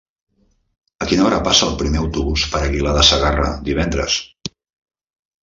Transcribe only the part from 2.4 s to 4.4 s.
per Aguilar de Segarra divendres?